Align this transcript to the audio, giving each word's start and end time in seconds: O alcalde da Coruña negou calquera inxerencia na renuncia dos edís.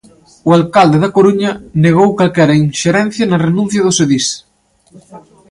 O 0.47 0.49
alcalde 0.59 0.97
da 1.03 1.13
Coruña 1.15 1.51
negou 1.85 2.09
calquera 2.19 2.59
inxerencia 2.65 3.25
na 3.27 3.41
renuncia 3.47 3.85
dos 3.85 3.97
edís. 4.05 4.27